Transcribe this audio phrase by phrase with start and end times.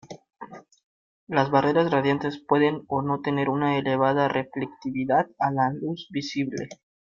[1.27, 6.69] Las barreras radiantes pueden o no tener una elevada reflectividad a la luz visible.